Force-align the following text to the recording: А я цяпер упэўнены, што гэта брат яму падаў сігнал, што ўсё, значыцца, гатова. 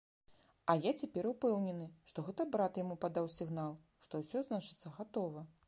А 0.73 0.75
я 0.85 0.93
цяпер 1.01 1.27
упэўнены, 1.31 1.85
што 2.11 2.25
гэта 2.29 2.47
брат 2.57 2.81
яму 2.83 2.97
падаў 3.05 3.29
сігнал, 3.37 3.79
што 4.07 4.13
ўсё, 4.25 4.45
значыцца, 4.51 4.97
гатова. 5.01 5.49